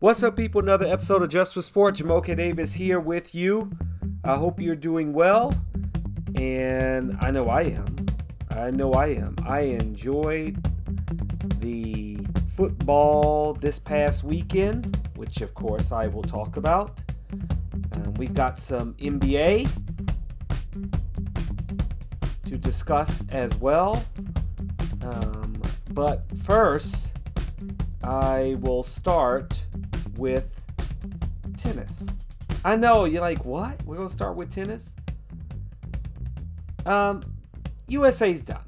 [0.00, 0.62] What's up, people?
[0.62, 1.96] Another episode of Just for Sport.
[1.96, 3.70] Jamoke Davis here with you.
[4.24, 5.52] I hope you're doing well,
[6.36, 8.06] and I know I am.
[8.50, 9.36] I know I am.
[9.44, 10.66] I enjoyed
[11.60, 12.16] the
[12.56, 16.98] football this past weekend, which of course I will talk about.
[17.92, 19.68] Um, we've got some NBA
[22.46, 24.02] to discuss as well.
[25.02, 25.60] Um,
[25.90, 27.08] but first,
[28.02, 29.62] I will start
[30.20, 30.60] with
[31.56, 32.04] tennis.
[32.62, 33.82] I know you're like, what?
[33.86, 34.90] We're gonna start with tennis.
[36.84, 37.22] Um,
[37.88, 38.64] USA's done.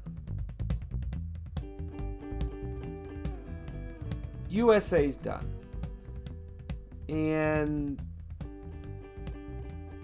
[4.49, 5.47] USA's done.
[7.07, 8.01] And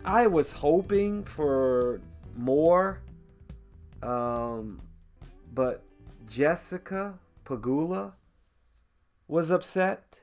[0.05, 1.99] I was hoping for
[2.37, 3.01] more.
[4.03, 4.81] Um,
[5.53, 5.83] but
[6.27, 8.13] Jessica Pegula
[9.27, 10.21] was upset.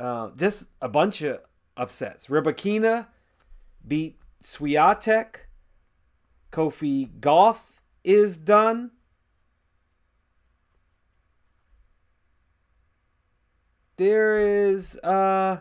[0.00, 1.40] Uh, just a bunch of
[1.76, 2.28] upsets.
[2.28, 3.08] Rybakina
[3.86, 5.40] beat Swiatek.
[6.50, 6.80] Coco
[7.20, 8.92] Gauff is done.
[13.98, 15.60] There is uh,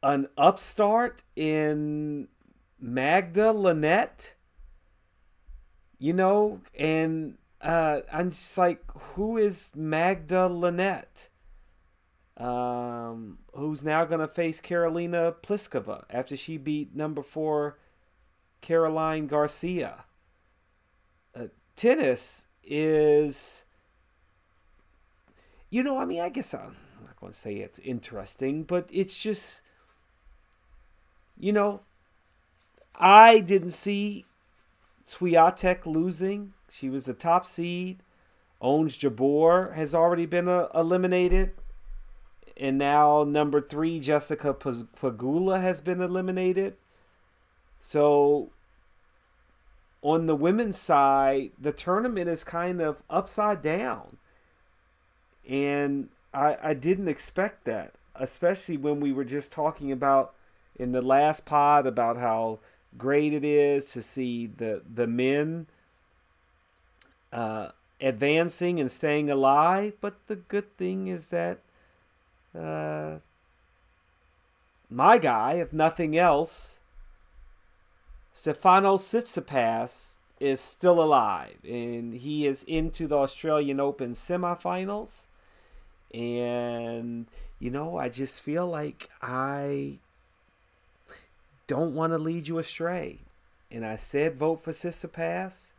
[0.00, 2.28] an upstart in
[2.78, 4.36] Magda Linette.
[5.98, 8.80] You know, and uh, I'm just like,
[9.14, 11.30] who is Magda Linette?
[12.36, 17.78] Um, who's now going to face Karolina Pliskova after she beat number four
[18.62, 20.04] Caroline Garcia.
[21.34, 23.64] Uh, tennis is,
[25.68, 29.16] you know, I mean, I guess I'm not going to say it's interesting, but it's
[29.16, 29.60] just,
[31.38, 31.80] you know,
[32.94, 34.24] I didn't see
[35.06, 36.54] Swiatek losing.
[36.70, 38.02] She was the top seed.
[38.60, 41.52] Ons Jabeur has already been uh, eliminated.
[42.56, 46.76] And now number three, Jessica Pegula has been eliminated.
[47.80, 48.50] So
[50.02, 54.18] on the women's side, the tournament is kind of upside down.
[55.48, 60.34] And I, I didn't expect that, especially when we were just talking about
[60.76, 62.58] in the last pod about how
[62.96, 65.66] great it is to see the the men
[67.32, 67.68] uh,
[68.00, 69.94] advancing and staying alive.
[70.00, 71.60] But the good thing is that
[72.58, 73.16] uh,
[74.90, 76.76] my guy, if nothing else,
[78.32, 85.22] Stefano Tsitsipas is still alive, and he is into the Australian Open semifinals.
[86.12, 87.26] And
[87.58, 89.98] you know, I just feel like I
[91.66, 93.20] don't want to lead you astray.
[93.70, 95.72] And I said vote for Tsitsipas,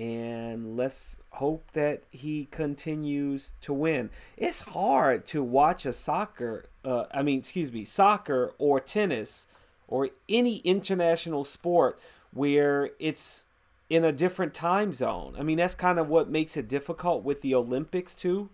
[0.00, 4.08] and let's hope that he continues to win.
[4.38, 9.46] It's hard to watch a soccer, uh, I mean, excuse me, soccer or tennis
[9.86, 12.00] or any international sport
[12.32, 13.44] where it's
[13.90, 15.34] in a different time zone.
[15.38, 18.48] I mean, that's kind of what makes it difficult with the Olympics too.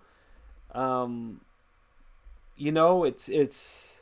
[0.74, 1.42] Um,
[2.56, 4.00] you know, it's it's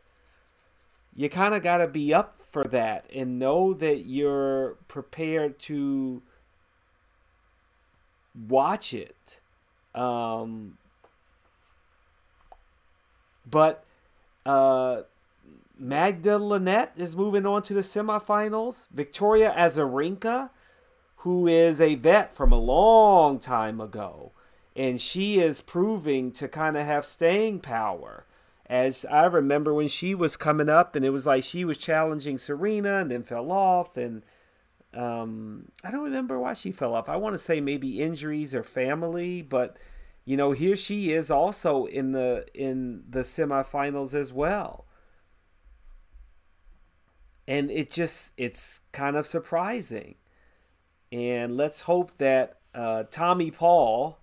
[1.14, 6.22] you kind of got to be up for that and know that you're prepared to
[8.34, 9.40] watch it.
[9.94, 10.78] Um,
[13.48, 13.84] but
[14.44, 15.02] uh,
[15.78, 18.88] Magda Linette is moving on to the semifinals.
[18.90, 20.50] Victoria Azarenka,
[21.18, 24.32] who is a vet from a long time ago,
[24.76, 28.26] and she is proving to kind of have staying power.
[28.66, 32.38] As I remember when she was coming up, and it was like she was challenging
[32.38, 34.22] Serena and then fell off, and
[34.94, 37.08] um, I don't remember why she fell off.
[37.08, 39.76] I want to say maybe injuries or family, but
[40.24, 44.86] you know, here she is also in the in the semifinals as well.
[47.46, 50.14] And it just it's kind of surprising.
[51.12, 54.18] And let's hope that uh, tommy paul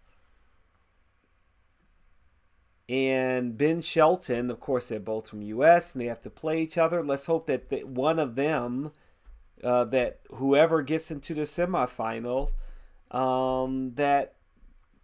[2.90, 6.78] and ben shelton of course they're both from us and they have to play each
[6.78, 7.04] other.
[7.04, 8.92] Let's hope that one of them
[9.64, 12.52] uh, that whoever gets into the semifinal
[13.12, 14.36] um, that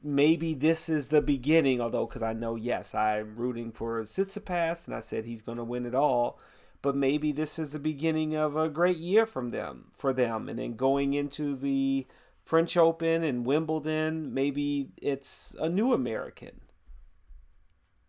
[0.03, 4.95] maybe this is the beginning although because i know yes i'm rooting for Tsitsipas and
[4.95, 6.39] i said he's going to win it all
[6.81, 10.47] but maybe this is the beginning of a great year from them for them.
[10.47, 12.07] And then going into the
[12.43, 16.61] French Open and Wimbledon maybe it's a new American.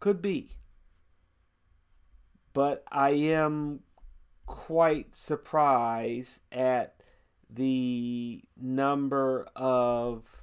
[0.01, 0.53] Could be.
[2.53, 3.81] But I am
[4.49, 6.97] quite surprised at
[7.51, 10.43] the number of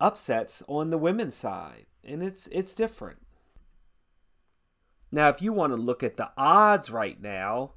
[0.00, 3.18] upsets on the women's side, and it's it's different.
[5.12, 7.72] Now, if you want to look at the odds right now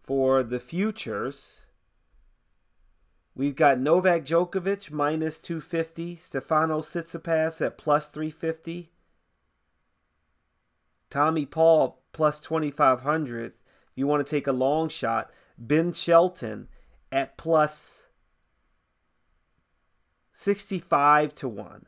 [0.00, 1.66] for the futures,
[3.34, 8.92] we've got Novak Djokovic minus 250, Stefano Tsitsipas at plus 350,
[11.16, 13.46] Tommy Paul plus 2500.
[13.46, 13.52] If
[13.94, 16.68] you want to take a long shot, Ben Shelton
[17.10, 18.08] at plus
[20.34, 21.86] 65 to 1.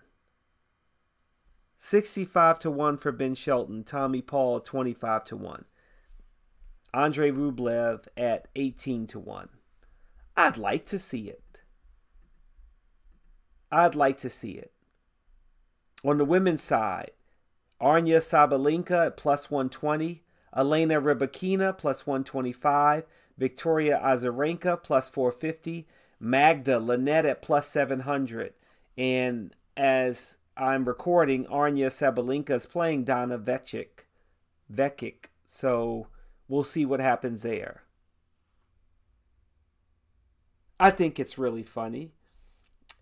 [1.77, 5.67] 65 to 1 for Ben Shelton, Tommy Paul 25 to 1.
[6.95, 9.51] Andre Rublev at 18 to 1.
[10.39, 11.61] I'd like to see it.
[13.71, 14.73] I'd like to see it.
[16.03, 17.11] On the women's side,
[17.81, 20.23] Aryna Sabalenka at plus 120,
[20.57, 23.05] Elena Rybakina plus 125,
[23.37, 25.87] Victoria Azarenka plus 450,
[26.19, 28.55] Magda Linette at plus 700,
[28.97, 34.07] and as I'm recording, Aryna Sabalenka is playing Donna Vekic.
[34.73, 35.27] Vekic.
[35.47, 36.09] So
[36.49, 37.85] we'll see what happens there.
[40.81, 42.13] I think it's really funny.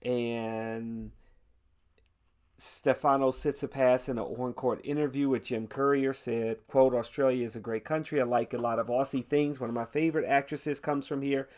[0.03, 1.13] And
[2.59, 7.61] Stefano Tsitsipas in an on court interview with Jim Courier said, quote, Australia is a
[7.61, 8.21] great country.
[8.21, 9.61] I like a lot of Aussie things.
[9.61, 11.49] One of my favorite actresses comes from here,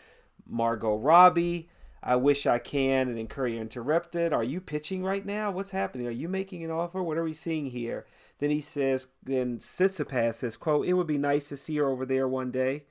[0.47, 1.69] Margot Robbie.
[2.03, 3.09] I wish I can.
[3.09, 4.33] And then Courier interrupted.
[4.33, 5.51] Are you pitching right now?
[5.53, 6.07] What's happening?
[6.07, 7.03] Are you making an offer?
[7.03, 8.07] What are we seeing here?
[8.41, 12.07] Then he says, then Tsitsipas says, quote, it would be nice to see her over
[12.07, 12.85] there one day.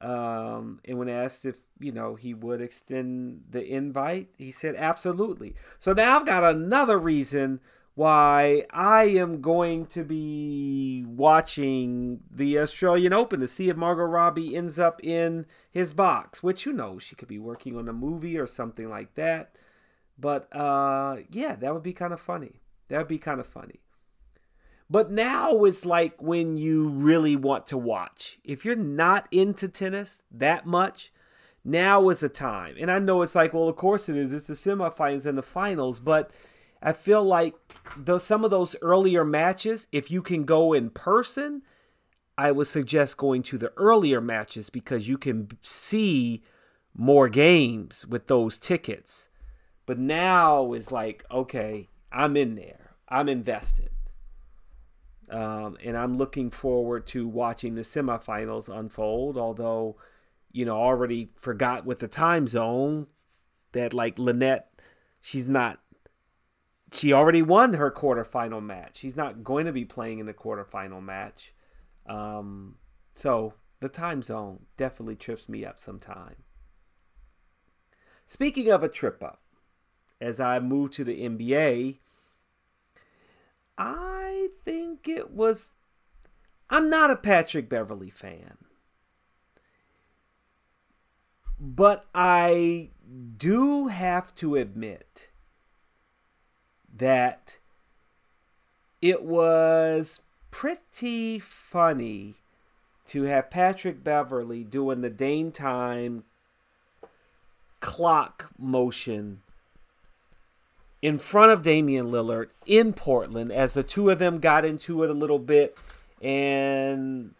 [0.00, 5.54] Um, and when asked if, you know, he would extend the invite, he said, absolutely.
[5.78, 7.60] So now I've got another reason
[7.94, 14.56] why I am going to be watching the Australian Open to see if Margot Robbie
[14.56, 18.36] ends up in his box, which you know she could be working on a movie
[18.36, 19.56] or something like that.
[20.18, 22.60] But uh, yeah, that would be kind of funny.
[22.88, 23.80] That would be kind of funny.
[24.90, 28.38] But now it's like when you really want to watch.
[28.44, 31.12] If you're not into tennis that much,
[31.64, 32.76] now is the time.
[32.78, 34.32] And I know it's like, well, of course it is.
[34.32, 36.30] It's the semifinals and the finals, but
[36.82, 37.54] I feel like
[37.96, 41.62] the, some of those earlier matches, if you can go in person,
[42.36, 46.42] I would suggest going to the earlier matches because you can see
[46.94, 49.28] more games with those tickets.
[49.86, 52.96] But now is like, okay, I'm in there.
[53.08, 53.90] I'm invested.
[55.30, 59.36] Um, and I'm looking forward to watching the semifinals unfold.
[59.36, 59.96] Although,
[60.52, 63.06] you know, already forgot with the time zone
[63.72, 64.70] that like Linette,
[65.20, 65.80] she's not
[66.94, 68.98] she already won her quarterfinal match.
[68.98, 71.52] She's not going to be playing in the quarterfinal match.
[72.06, 72.76] Um,
[73.14, 76.36] so the time zone definitely trips me up sometime.
[78.26, 79.42] Speaking of a trip up,
[80.20, 81.98] as I move to the NBA,
[83.76, 85.72] I think it was.
[86.70, 88.56] I'm not a Patrick Beverley fan.
[91.60, 92.90] But I
[93.36, 95.30] do have to admit
[96.96, 97.58] that
[99.00, 102.34] it was pretty funny
[103.06, 106.24] to have Patrick Beverley doing the Dame Time
[107.80, 109.42] clock motion
[111.04, 115.10] in front of Damian Lillard in Portland as the two of them got into it
[115.10, 115.76] a little bit
[116.22, 117.34] and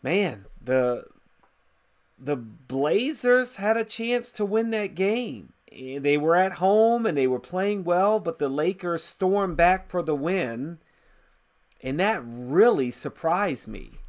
[0.00, 1.04] man the
[2.16, 7.18] the Blazers had a chance to win that game eh, they were at home and
[7.18, 10.78] they were playing well, but the Lakers stormed back for the win.
[11.82, 14.00] And that really surprised me.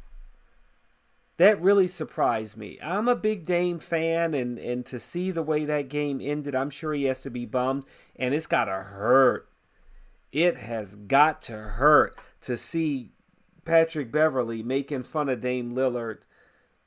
[1.38, 2.78] That really surprised me.
[2.82, 6.70] I'm a big Dame fan, and, and to see the way that game ended, I'm
[6.70, 7.84] sure he has to be bummed.
[8.16, 9.48] And it's got to hurt.
[10.30, 13.12] It has got to hurt to see
[13.64, 16.20] Patrick Beverley making fun of Dame Lillard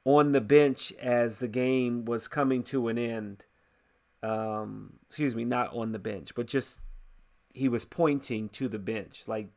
[0.03, 3.45] on the bench as the game was coming to an end
[4.25, 6.79] um, excuse me, not on the bench, but just
[7.53, 9.49] he was pointing to the bench, like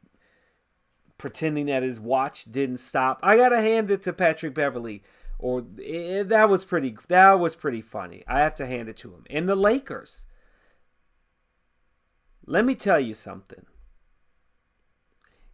[1.18, 3.20] pretending that his watch didn't stop.
[3.22, 5.02] I gotta hand it to Patrick Beverley,
[5.38, 6.96] or it, eh, that was pretty.
[7.08, 8.24] That was pretty funny.
[8.26, 9.24] I have to hand it to him.
[9.28, 10.24] And the Lakers.
[12.46, 13.66] Let me tell you something.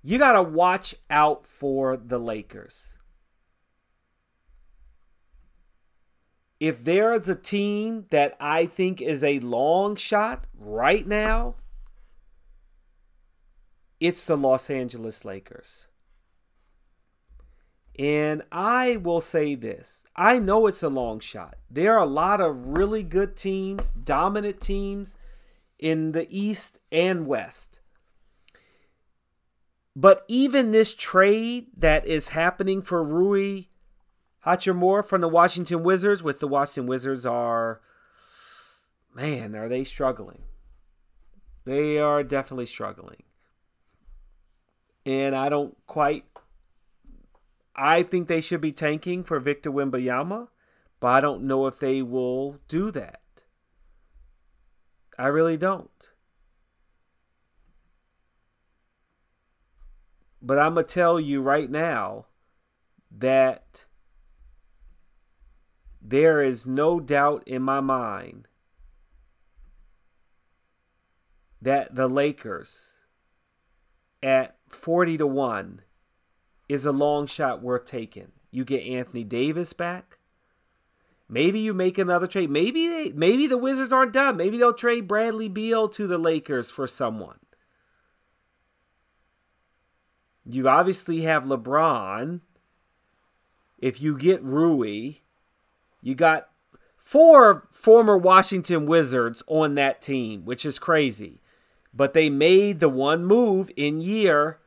[0.03, 2.95] You gotta watch out for the Lakers.
[6.61, 11.57] if there is a team that I think is a long shot right now,
[14.05, 15.89] it's the Los Angeles Lakers.
[17.99, 21.57] And I will say this I know it's a long shot.
[21.71, 25.17] There are a lot of really good teams, dominant teams
[25.79, 27.81] in the East and West.
[29.97, 33.67] But even this trade that is happening for Rui
[34.45, 37.81] Hachimura from the Washington Wizards, with the Washington Wizards are,
[39.15, 40.43] man, are they struggling?
[41.65, 43.23] They are definitely struggling.
[45.07, 46.25] And I don't quite.
[47.77, 50.49] I think they should be tanking for Victor Wembanyama,
[51.01, 53.21] but I don't know if they will do that.
[55.19, 55.91] I really don't.
[60.41, 62.27] But I'm going to tell you right now
[63.11, 63.87] that
[66.03, 68.47] there is no doubt in my mind
[71.63, 72.93] that the Lakers
[74.23, 75.83] at 40 to 1
[76.69, 78.33] is a long shot worth taking.
[78.51, 80.19] You get Anthony Davis back.
[81.29, 82.51] Maybe you make another trade.
[82.51, 84.37] Maybe they, maybe the Wizards aren't done.
[84.37, 87.39] Maybe they'll trade Bradley Beal to the Lakers for someone.
[90.45, 92.41] You obviously have LeBron.
[93.79, 95.15] If you get Rui,
[96.03, 96.49] you got
[96.97, 101.41] four former Washington Wizards on that team, which is crazy.
[101.93, 104.59] But they made the one move in year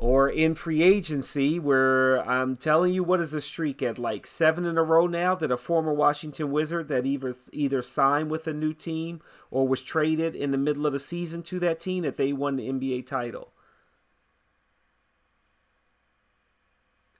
[0.00, 4.64] or in free agency where I'm telling you what is the streak at like seven
[4.64, 8.54] in a row now that a former Washington Wizard that either either signed with a
[8.54, 12.16] new team or was traded in the middle of the season to that team that
[12.16, 13.52] they won the NBA title.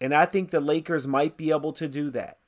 [0.00, 2.38] And I think the Lakers might be able to do that.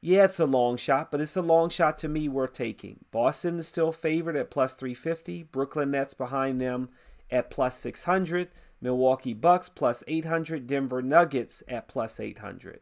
[0.00, 3.04] Yeah, it's a long shot, but it's a long shot to me worth taking.
[3.12, 5.44] Boston is still favored at plus 350.
[5.44, 6.88] Brooklyn Nets behind them
[7.30, 8.48] at plus 600,
[8.80, 12.80] Milwaukee Bucks plus 800, Denver Nuggets at plus 800.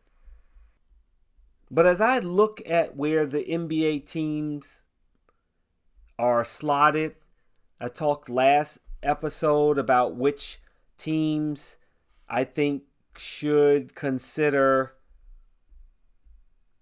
[1.70, 4.82] But as I look at where the NBA teams
[6.18, 7.16] are slotted,
[7.80, 10.60] I talked last episode about which
[10.96, 11.76] teams
[12.28, 12.84] I think
[13.16, 14.94] should consider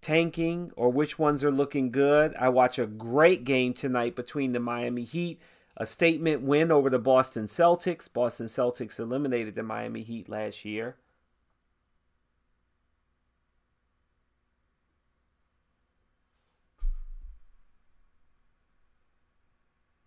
[0.01, 2.35] tanking or which ones are looking good.
[2.39, 5.41] I watch a great game tonight between the Miami Heat
[5.77, 8.13] a statement win over the Boston Celtics.
[8.13, 10.97] Boston Celtics eliminated the Miami Heat last year.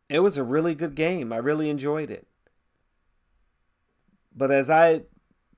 [0.10, 1.34] It was a really good game.
[1.34, 2.28] I really enjoyed it.
[4.34, 5.02] But as I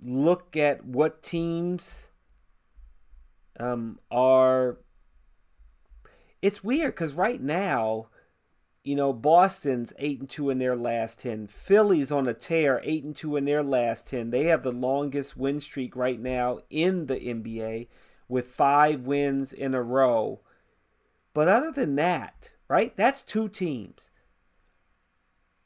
[0.02, 2.08] look at what teams
[3.60, 4.80] um, are,
[6.42, 8.08] it's weird because right now,
[8.90, 11.46] you know, Boston's eight and two in their last ten.
[11.46, 14.32] Philly's on a tear, eight and two in their last ten.
[14.32, 17.88] They have the longest win streak right now in the NBA
[18.28, 20.40] with five wins in a row.
[21.36, 22.98] But other than that, right?
[22.98, 24.10] That's two teams.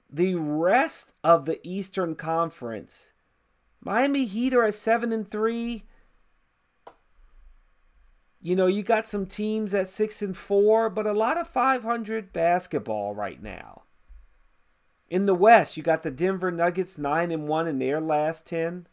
[0.09, 3.11] The rest of the Eastern Conference,
[3.79, 5.85] Miami Heat are at seven and three
[8.43, 12.33] you know, you got some teams at six and four, but a lot of 500
[12.33, 13.83] basketball right now.
[15.09, 18.87] In the West, you got the Denver Nuggets nine and one in their last ten.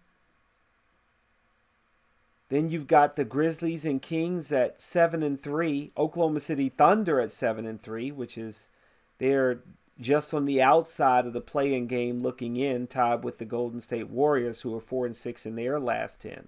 [2.48, 5.92] Then you've got the Grizzlies and Kings at seven and three.
[5.96, 8.70] Oklahoma City Thunder at seven and three, which is
[9.18, 9.62] they're
[10.00, 14.10] just on the outside of the playing game, looking in, tied with the Golden State
[14.10, 16.46] Warriors, who are four and six in their last ten.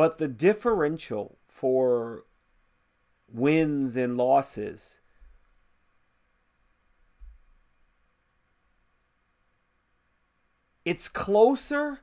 [0.00, 2.24] But the differential for
[3.30, 4.98] wins and losses
[10.86, 12.00] it's closer.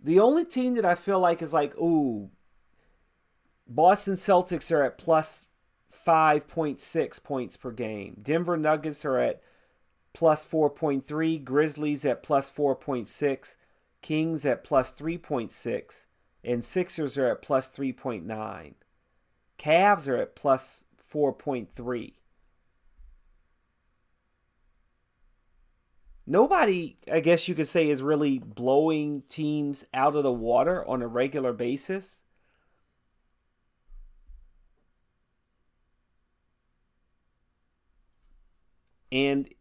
[0.00, 2.30] The only team that I feel like is like, ooh,
[3.66, 5.44] Boston Celtics are at plus
[6.06, 8.16] 5.6 points per game.
[8.22, 9.42] Denver Nuggets are at
[10.14, 11.44] plus 4.3.
[11.44, 13.56] Grizzlies at plus 4.6.
[14.00, 16.06] Kings at plus 3.6
[16.44, 18.74] and Sixers are at plus 3.9.
[19.58, 22.12] Cavs are at plus 4.3.
[26.26, 31.02] Nobody, I guess you could say, is really blowing teams out of the water on
[31.02, 32.20] a regular basis.
[39.12, 39.54] And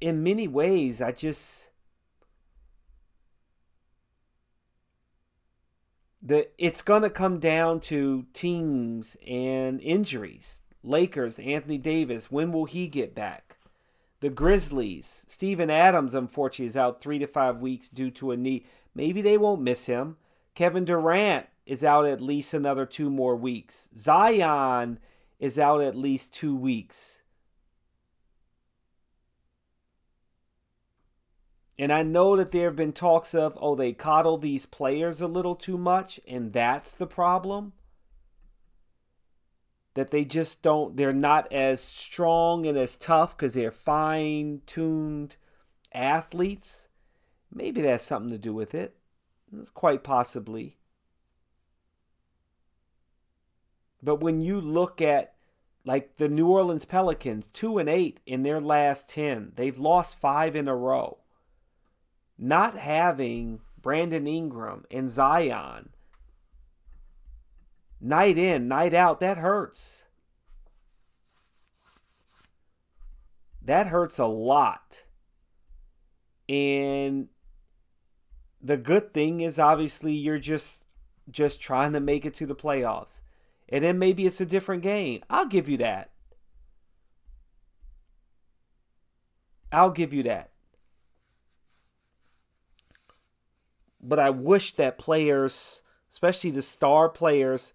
[0.00, 1.68] in many ways, I just
[6.22, 10.62] the it's going to come down to teams and injuries.
[10.84, 13.56] Lakers, Anthony Davis, when will he get back?
[14.20, 18.64] The Grizzlies, Steven Adams, unfortunately, is out three to five weeks due to a knee.
[18.94, 20.16] Maybe they won't miss him.
[20.54, 23.88] Kevin Durant is out at least another two more weeks.
[23.96, 24.98] Zion
[25.40, 27.21] is out at least two weeks.
[31.78, 35.26] And I know that there have been talks of, oh, they coddle these players a
[35.26, 37.72] little too much, and that's the problem.
[39.94, 45.36] That they just don't, they're not as strong and as tough because they're fine tuned
[45.92, 46.88] athletes.
[47.52, 48.96] Maybe that's something to do with it.
[49.58, 50.78] It's quite possibly.
[54.02, 55.34] But when you look at
[55.84, 60.56] like the New Orleans Pelicans, 2 and 8 in their last 10, they've lost 5
[60.56, 61.18] in a row.
[62.44, 65.90] Not having Brandon Ingram and Zion
[68.00, 70.06] night in, night out, that hurts.
[73.62, 75.04] That hurts a lot.
[76.48, 77.28] And
[78.60, 80.84] the good thing is obviously you're just
[81.30, 83.20] just trying to make it to the playoffs.
[83.68, 85.22] And then maybe it's a different game.
[85.30, 86.10] I'll give you that.
[89.70, 90.51] I'll give you that.
[94.02, 97.72] But I wish that players, especially the star players,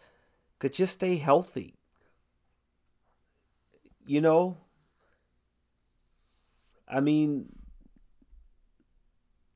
[0.59, 1.75] could just stay healthy.
[4.05, 4.57] You know?
[6.87, 7.49] I mean,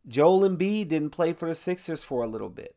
[0.08, 2.76] Joel Embiid didn't play for the Sixers for a little bit.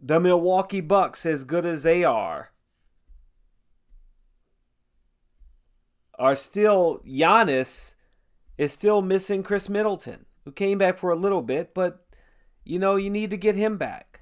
[0.00, 2.50] The Milwaukee Bucks, as good as they are,
[6.18, 7.93] are still Giannis
[8.56, 12.06] is still missing Khris Middleton, who came back for a little bit, but
[12.64, 14.20] you know, you need to get him back.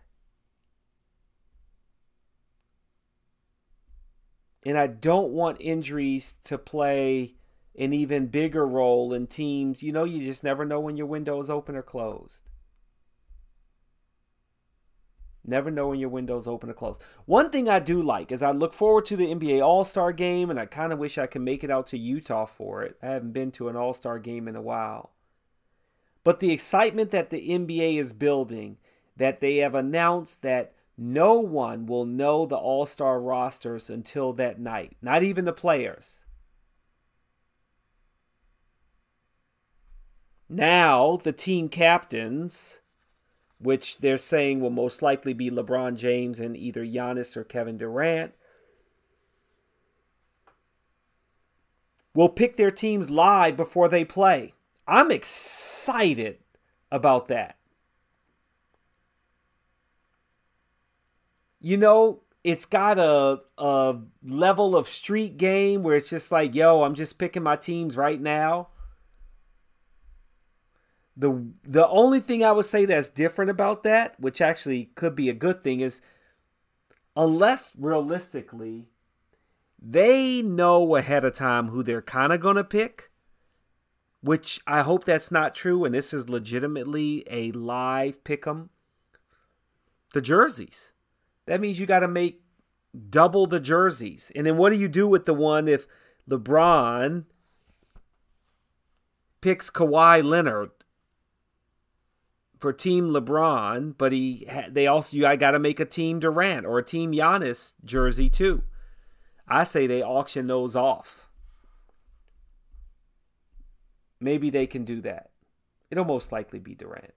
[4.64, 7.34] And I don't want injuries to play
[7.76, 9.82] an even bigger role in teams.
[9.82, 12.50] You know, you just never know when your window is open or closed.
[15.44, 16.98] Never know when your window's open or close.
[17.24, 20.50] One thing I do like is I look forward to the NBA All Star game,
[20.50, 22.96] and I kind of wish I could make it out to Utah for it.
[23.02, 25.10] I haven't been to an All Star game in a while.
[26.22, 28.76] But the excitement that the NBA is building,
[29.16, 34.60] that they have announced that no one will know the All Star rosters until that
[34.60, 36.24] night, not even the players.
[40.48, 42.81] Now, the team captains
[43.62, 48.32] which they're saying will most likely be LeBron James and either Giannis or Kevin Durant,
[52.14, 54.54] will pick their teams live before they play.
[54.86, 56.38] I'm excited
[56.90, 57.56] about that.
[61.60, 66.82] You know, it's got a a level of street game where it's just like, yo,
[66.82, 68.68] I'm just picking my teams right now
[71.16, 75.28] the the only thing I would say that's different about that, which actually could be
[75.28, 76.00] a good thing, is
[77.16, 78.88] unless realistically
[79.80, 83.10] they know ahead of time who they're kind of going to pick,
[84.20, 88.70] which I hope that's not true, and this is legitimately a live pick 'em.
[90.14, 90.92] The jerseys.
[91.46, 92.42] That means you got to make
[93.10, 94.30] double the jerseys.
[94.34, 95.86] And then what do you do with the one if
[96.28, 97.24] LeBron
[99.40, 100.70] picks Kawhi Leonard
[102.62, 106.64] for Team LeBron, but he they also you I got to make a Team Durant
[106.64, 108.62] or a Team Giannis jersey too.
[109.48, 111.28] I say they auction those off.
[114.20, 115.30] Maybe they can do that.
[115.90, 117.14] It'll most likely be Durant.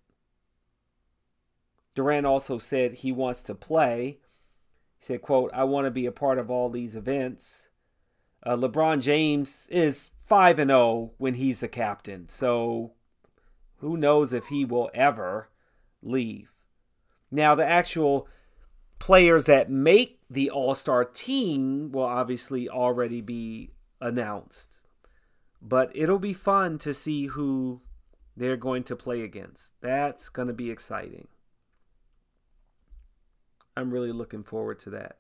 [1.94, 4.18] Durant also said he wants to play.
[4.98, 7.70] He said, "quote I want to be a part of all these events."
[8.44, 12.94] Uh, LeBron James is five and zero oh when he's a captain, so
[13.78, 15.50] who knows if he will ever
[16.02, 16.52] leave?
[17.32, 18.28] Now, the actual
[19.00, 24.82] players that make the All Star team will obviously already be announced.
[25.62, 27.82] But it'll be fun to see who
[28.38, 29.74] they're going to play against.
[29.82, 31.28] That's going to be exciting.
[33.76, 35.18] I'm really looking forward to that.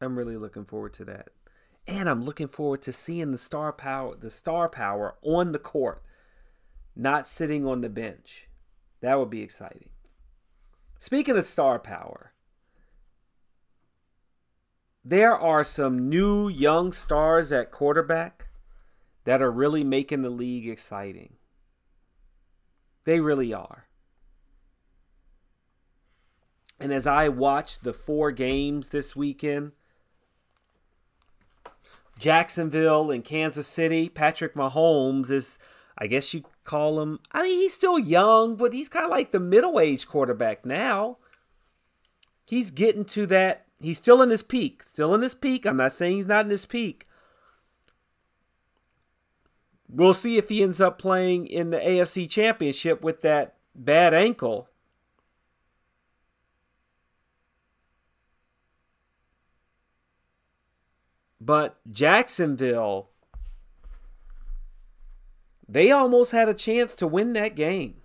[0.00, 1.28] I'm really looking forward to that
[1.86, 6.02] and I'm looking forward to seeing the star power, the star power on the court,
[6.94, 8.48] not sitting on the bench.
[9.00, 9.88] That would be exciting.
[10.98, 12.32] Speaking of star power,
[15.04, 18.46] there are some new young stars at quarterback
[19.24, 21.34] that are really making the league exciting.
[23.04, 23.88] They really are.
[26.78, 29.72] And as I watched the four games this weekend,
[32.22, 35.58] Jacksonville and Kansas City, Patrick Mahomes is,
[35.98, 39.32] I guess you call him, I mean, he's still young, but he's kind of like
[39.32, 41.18] the middle aged quarterback now.
[42.46, 45.66] He's getting to that, he's still in his peak, still in his peak.
[45.66, 47.08] I'm not saying he's not in his peak.
[49.88, 54.68] We'll see if he ends up playing in the AFC Championship with that bad ankle.
[61.44, 63.08] But Jacksonville,
[65.68, 67.96] they almost had a chance to win that game.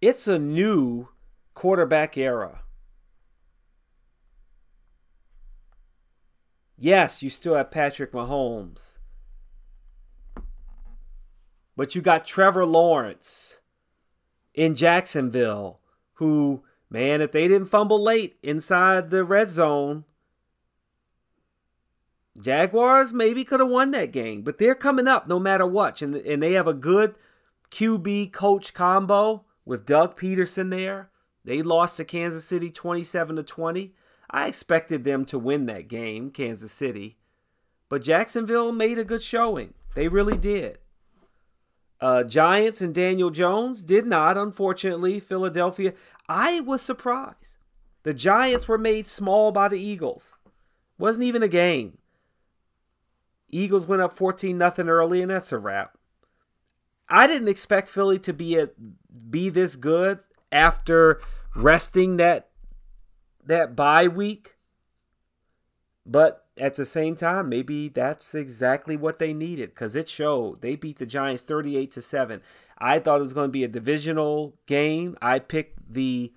[0.00, 1.10] It's a new
[1.52, 2.62] quarterback era.
[6.78, 8.96] Yes, you still have Patrick Mahomes.
[11.76, 13.60] But you got Trevor Lawrence
[14.54, 15.80] in Jacksonville,
[16.14, 20.04] who Man, if they didn't fumble late inside the red zone,
[22.40, 24.42] Jaguars maybe could have won that game.
[24.42, 26.02] But they're coming up no matter what.
[26.02, 27.14] And, and they have a good
[27.70, 31.10] QB coach combo with Doug Pederson there.
[31.44, 33.94] They lost to Kansas City 27 to 20.
[34.28, 37.18] I expected them to win that game, Kansas City.
[37.88, 39.74] But Jacksonville made a good showing.
[39.94, 40.79] They really did.
[42.00, 45.20] Uh, Giants and Daniel Jones did not, unfortunately.
[45.20, 45.92] Philadelphia.
[46.28, 47.58] I was surprised.
[48.02, 50.38] The Giants were made small by the Eagles.
[50.98, 51.98] Wasn't even a game.
[53.50, 55.98] Eagles went up 14 nothing early, and that's a wrap.
[57.08, 58.70] I didn't expect Philly to be a,
[59.28, 60.20] be this good
[60.52, 61.20] after
[61.54, 62.48] resting that
[63.44, 64.56] that bye week.
[66.06, 70.60] But at the same time, maybe that's exactly what they needed because it showed.
[70.60, 72.42] They beat the Giants 38 to 7.
[72.78, 75.16] I thought it was going to be a divisional game.
[75.22, 76.32] I picked the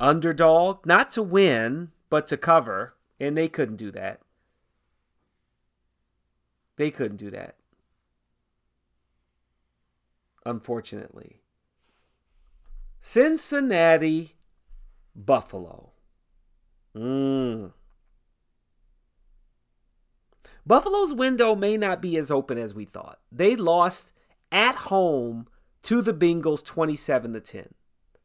[0.00, 4.20] underdog, not to win, but to cover, and they couldn't do that.
[6.76, 7.56] They couldn't do that.
[10.44, 11.42] Unfortunately.
[13.00, 14.36] Cincinnati,
[15.14, 15.92] Buffalo.
[16.96, 17.72] Mmm.
[20.66, 23.18] Buffalo's window may not be as open as we thought.
[23.30, 24.12] They lost
[24.50, 25.48] at home
[25.84, 27.74] to the Bengals 27 to 10.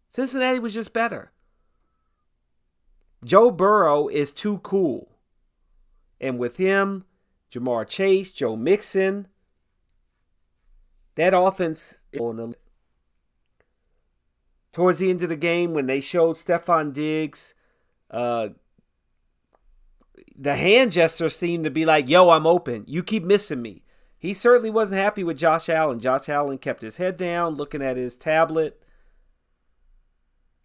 [0.09, 1.31] Cincinnati was just better.
[3.25, 5.17] Joe Burrow is too cool.
[6.21, 7.05] And with him,
[7.51, 9.27] Ja'Marr Chase, Joe Mixon,
[11.15, 11.99] that offense
[14.71, 17.55] towards the end of the game when they showed Stefon Diggs
[18.11, 18.49] uh,
[20.37, 22.83] the hand gesture seemed to be like, yo, I'm open.
[22.87, 23.83] You keep missing me.
[24.19, 25.99] He certainly wasn't happy with Josh Allen.
[25.99, 28.81] Josh Allen kept his head down, looking at his tablet.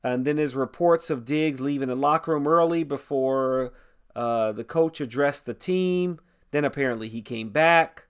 [0.05, 3.73] And then there's reports of Diggs leaving the locker room early before
[4.15, 6.19] uh, the coach addressed the team.
[6.51, 8.09] Then apparently he came back.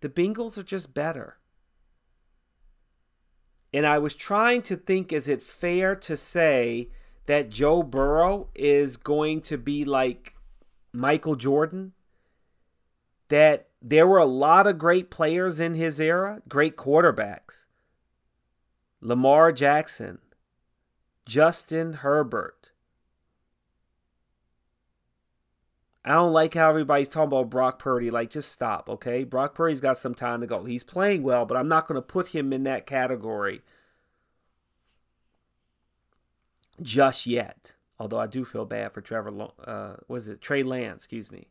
[0.00, 1.38] The Bengals are just better.
[3.72, 6.90] And I was trying to think is it fair to say
[7.30, 10.34] that Joe Burrow is going to be like
[10.92, 11.92] Michael Jordan.
[13.28, 17.66] That there were a lot of great players in his era, great quarterbacks.
[19.00, 20.18] Lamar Jackson,
[21.24, 22.72] Justin Herbert.
[26.04, 28.10] I don't like how everybody's talking about Brock Purdy.
[28.10, 29.22] Like, just stop, okay?
[29.22, 30.64] Brock Purdy's got some time to go.
[30.64, 33.62] He's playing well, but I'm not going to put him in that category
[36.82, 37.74] just yet.
[37.98, 39.48] Although I do feel bad for Trevor.
[39.62, 41.04] Uh, was it Trey Lance?
[41.04, 41.48] Excuse me.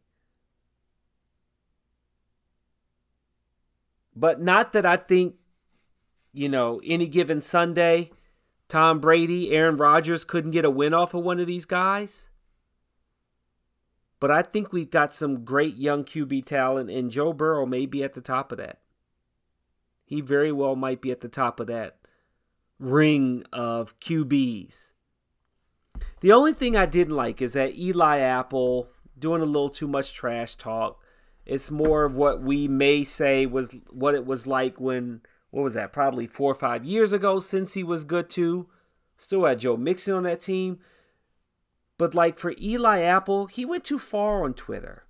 [4.16, 5.36] But not that I think,
[6.34, 8.12] you know, any given Sunday,
[8.68, 12.30] Tom Brady, Aaron Rodgers couldn't get a win off of one of these guys.
[14.20, 18.04] But I think we've got some great young QB talent, and Joe Burrow may be
[18.04, 18.80] at the top of that.
[20.04, 22.00] He very well might be at the top of that
[22.80, 24.92] ring of QBs
[26.22, 30.14] the only thing I didn't like is that Eli Apple doing a little too much
[30.14, 31.02] trash talk.
[31.46, 35.74] It's more of what we may say was what it was like when what was
[35.74, 35.94] that?
[35.94, 38.68] Probably four or five years ago since he was good too.
[39.18, 40.80] Still had Joe Mixon on that team.
[41.98, 45.06] But like for Eli Apple, he went too far on Twitter.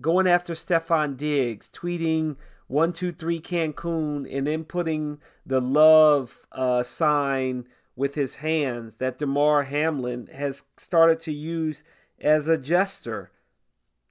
[0.00, 2.36] Going after Stefon Diggs, tweeting
[2.68, 7.66] one two three Cancun, and then putting the love uh, sign
[7.98, 11.82] with his hands that Damar Hamlin has started to use
[12.20, 13.32] as a gesture,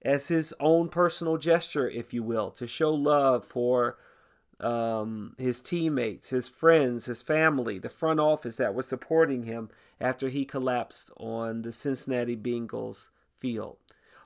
[0.02, 3.98] as his own personal gesture, if you will, to show love for
[4.60, 9.70] um, his teammates, his friends, his family, the front office that was supporting him
[10.02, 13.08] after he collapsed on the Cincinnati Bengals
[13.40, 13.78] field.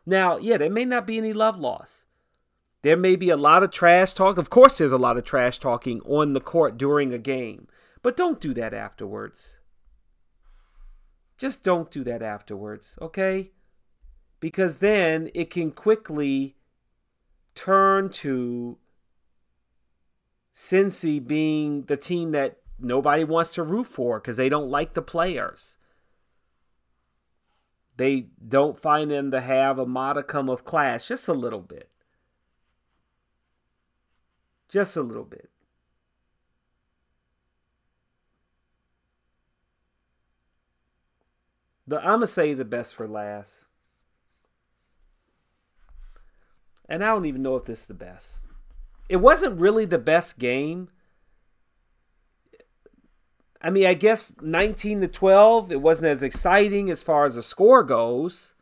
[0.07, 2.05] Now, yeah, there may not be any love loss.
[2.81, 4.39] There may be a lot of trash talk.
[4.39, 7.67] Of course, there's a lot of trash talking on the court during a game,
[8.01, 9.59] but don't do that afterwards.
[11.37, 13.51] Just don't do that afterwards, okay?
[14.39, 16.55] Because then it can quickly
[17.55, 18.77] turn to
[20.55, 25.01] Cincy being the team that nobody wants to root for because they don't like the
[25.01, 25.77] players.
[27.97, 31.89] They don't find them to have a modicum of class, just a little bit.
[34.69, 35.50] Just a little bit.
[41.87, 43.65] The I'm gonna say the best for last.
[46.87, 48.45] And I don't even know if this is the best.
[49.07, 50.89] It wasn't really the best game.
[53.61, 57.43] I mean, I guess 19 to 12, it wasn't as exciting as far as the
[57.43, 58.53] score goes.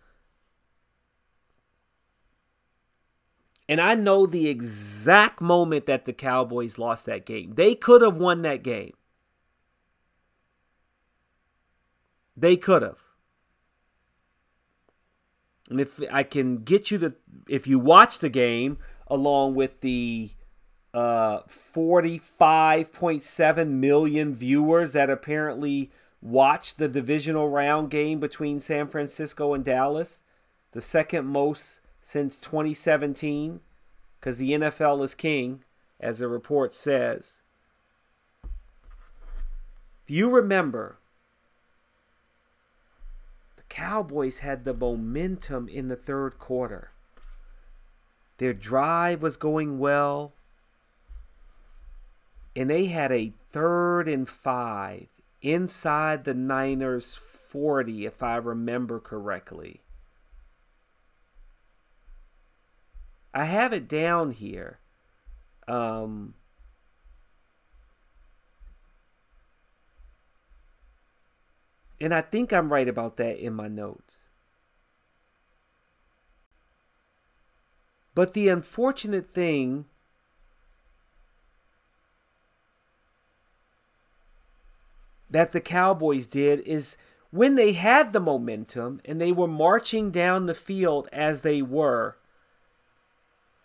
[3.68, 7.54] And I know the exact moment that the Cowboys lost that game.
[7.54, 8.94] They could have won that game.
[12.36, 13.09] They could have.
[15.70, 17.14] And if I can get you to,
[17.48, 18.78] if you watch the game
[19.08, 20.32] along with the
[20.94, 29.64] uh, 45.7 million viewers that apparently watched the divisional round game between San Francisco and
[29.64, 30.22] Dallas,
[30.72, 33.60] the second most since 2017,
[34.20, 35.64] because the NFL is king,
[36.00, 37.40] as the report says.
[38.44, 40.99] If you remember, the
[43.70, 46.92] Cowboys had the momentum in the third quarter.
[48.38, 50.34] Their drive was going well
[52.56, 55.08] and they had a third and five
[55.42, 59.82] inside the Niners 40, if I remember correctly.
[63.34, 64.80] I have it down here.
[65.68, 66.34] Um,
[72.02, 74.30] and I think I'm right about that in my notes.
[78.16, 79.86] But the unfortunate thing
[85.30, 86.98] that the Cowboys did is
[87.32, 92.18] when they had the momentum and they were marching down the field as they were,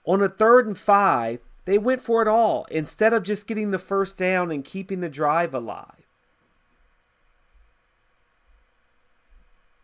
[0.04, 3.78] on a third and five, they went for it all instead of just getting the
[3.78, 6.03] first down and keeping the drive alive.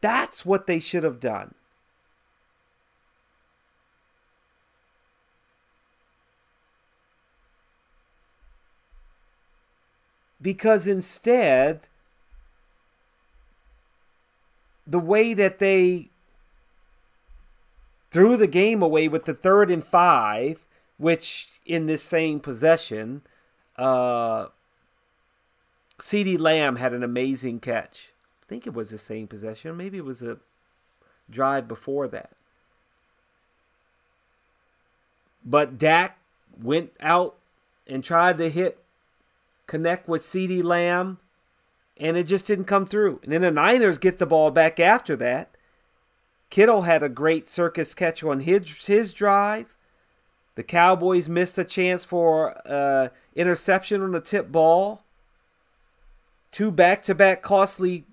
[0.00, 1.54] That's what they should have done.
[10.40, 11.88] because instead
[14.86, 16.08] the way that they
[18.10, 20.64] threw the game away with the third and five,
[20.96, 23.22] which in this same possession,
[23.76, 24.46] uh,
[25.98, 28.12] CeeDee Lamb had an amazing catch.
[28.50, 29.76] Think it was the same possession.
[29.76, 30.38] Maybe it was a
[31.30, 32.32] drive before that.
[35.44, 36.18] But Dak
[36.60, 37.36] went out
[37.86, 38.82] and tried to hit
[39.68, 41.18] connect with CeeDee Lamb,
[41.96, 43.20] and it just didn't come through.
[43.22, 45.50] And then the Niners get the ball back after that.
[46.50, 49.76] Kittle had a great circus catch on his, his drive.
[50.56, 55.04] The Cowboys missed a chance for uh, interception on the tip ball.
[56.50, 58.06] Two back to back costly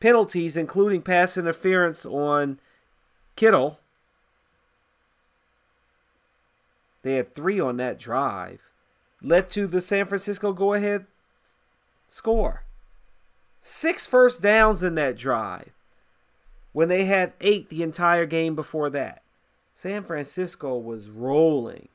[0.00, 2.58] penalties, including pass interference on
[3.36, 3.78] Kittle.
[7.02, 8.70] They had three on that drive
[9.22, 11.06] led to the San Francisco go ahead
[12.08, 12.64] score.
[13.60, 15.72] Six first downs in that drive
[16.72, 19.22] when they had eight the entire game before that.
[19.72, 21.88] San Francisco was rolling.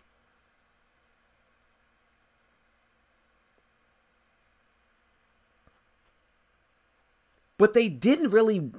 [7.58, 8.72] But they didn't really,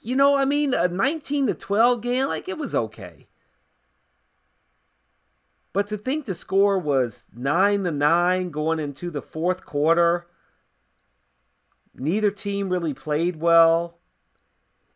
[0.00, 3.26] you know, I mean, a 19 to 12 game, like it was okay.
[5.72, 10.26] But to think the score was 9 to 9 going into the fourth quarter,
[11.94, 13.98] neither team really played well.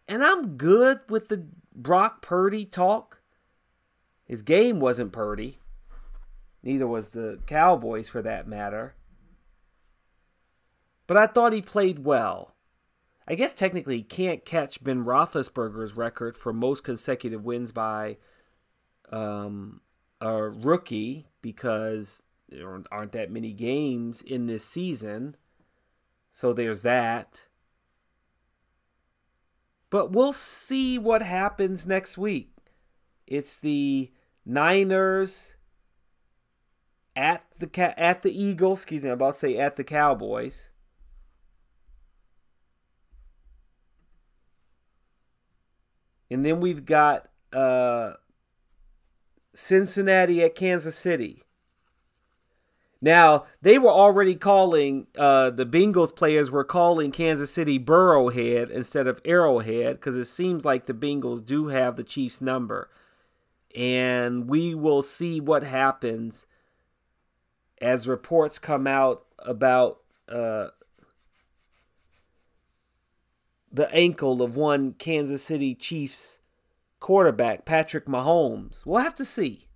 [0.06, 3.20] And I'm good with the Brock Purdy talk.
[4.24, 5.58] His game wasn't Purdy.
[6.62, 8.94] Neither was the Cowboys for that matter.
[11.06, 12.55] But I thought he played well.
[13.28, 18.18] I guess technically can't catch Ben Roethlisberger's record for most consecutive wins by
[19.10, 19.80] um,
[20.20, 25.36] a rookie because there aren't that many games in this season.
[26.32, 27.46] So there's that.
[29.90, 32.52] But we'll see what happens next week.
[33.26, 34.12] It's the
[34.44, 35.54] Niners
[37.16, 38.80] at the at the Eagles.
[38.80, 40.68] Excuse me, I'm about to say at the Cowboys.
[46.30, 48.14] And then we've got uh,
[49.54, 51.42] Cincinnati at Kansas City.
[53.00, 59.06] Now, they were already calling, uh, the Bengals players were calling Kansas City Burrowhead instead
[59.06, 62.90] of Arrowhead because it seems like the Bengals do have the Chiefs' number.
[63.74, 66.46] And we will see what happens
[67.80, 70.68] as reports come out about uh,
[73.76, 76.38] the ankle of one Kansas City Chiefs
[76.98, 78.86] quarterback, Patrick Mahomes.
[78.86, 79.68] We'll have to see.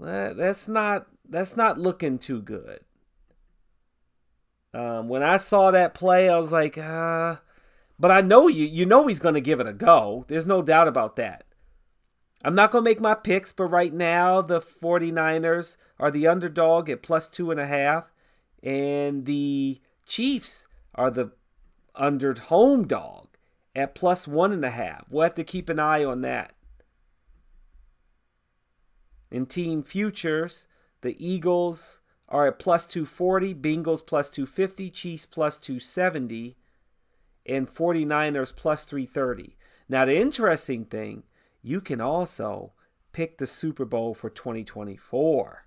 [0.00, 2.80] That, that's not that's not looking too good.
[4.72, 7.36] Um, when I saw that play, I was like, uh,
[7.98, 10.24] but I know you you know he's going to give it a go.
[10.28, 11.44] There's no doubt about that.
[12.44, 16.88] I'm not going to make my picks, but right now the 49ers are the underdog
[16.88, 18.10] at plus two and a half,
[18.62, 21.32] and the Chiefs are the
[21.94, 23.28] under home dog
[23.74, 25.04] at plus one and a half.
[25.10, 26.52] We'll have to keep an eye on that.
[29.30, 30.66] In team futures,
[31.00, 36.56] the Eagles are at plus 240, Bengals plus 250, Chiefs plus 270,
[37.44, 39.56] and 49ers plus 330.
[39.88, 41.24] Now, the interesting thing,
[41.62, 42.72] you can also
[43.12, 45.66] pick the Super Bowl for 2024.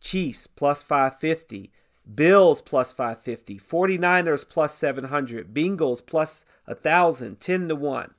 [0.00, 1.72] Chiefs plus 550,
[2.12, 8.14] Bills plus 550, 49ers plus 700, Bengals plus 1,000, 10 to 1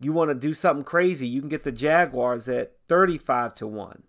[0.00, 4.02] you want to do something crazy, you can get the Jaguars at 35 to 1.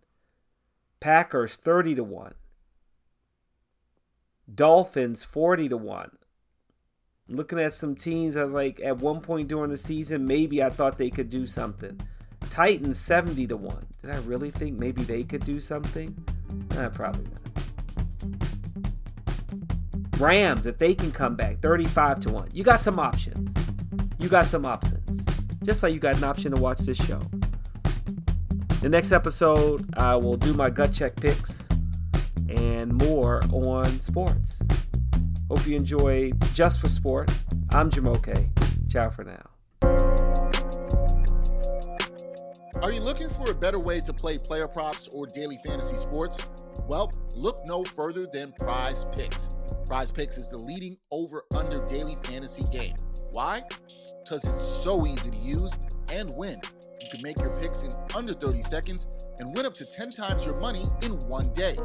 [1.01, 2.33] Packers 30 to 1.
[4.53, 6.17] Dolphins 40 to 1.
[7.27, 10.69] Looking at some teams, I was like, at one point during the season, maybe I
[10.69, 12.01] thought they could do something.
[12.51, 13.85] Titans 70 to 1.
[14.03, 16.15] Did I really think maybe they could do something?
[16.77, 17.39] Eh, probably not.
[20.19, 22.49] Rams, if they can come back, 35 to 1.
[22.53, 23.49] You got some options.
[24.19, 25.01] You got some options
[25.63, 27.21] just like you got an option to watch this show.
[28.81, 31.67] The next episode, I will do my gut check picks
[32.49, 34.61] and more on sports.
[35.49, 37.29] Hope you enjoy Just for Sport.
[37.69, 38.49] I'm Jamoke.
[38.89, 39.60] Ciao for now.
[42.81, 46.39] Are you looking for a better way to play player props or daily fantasy sports?
[46.87, 49.55] Well, look no further than Prize Picks.
[49.85, 52.95] Prize Picks is the leading over under daily fantasy game.
[53.33, 53.61] Why?
[54.31, 55.77] because it's so easy to use
[56.09, 56.61] and win.
[57.01, 60.45] You can make your picks in under 30 seconds and win up to 10 times
[60.45, 61.75] your money in one day.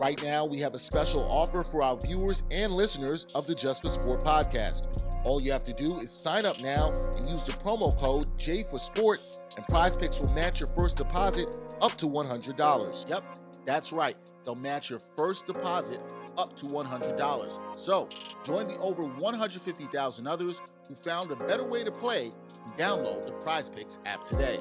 [0.00, 3.82] Right now, we have a special offer for our viewers and listeners of the Just
[3.82, 5.04] for Sport podcast.
[5.24, 8.62] All you have to do is sign up now and use the promo code J
[8.62, 9.20] for Sport,
[9.60, 13.10] and Prize Picks will match your first deposit up to $100.
[13.10, 13.24] Yep,
[13.66, 14.16] that's right.
[14.42, 16.00] They'll match your first deposit
[16.38, 17.76] up to $100.
[17.76, 18.08] So
[18.42, 22.30] join the over 150,000 others who found a better way to play
[22.66, 24.58] and download the Prize Picks app today.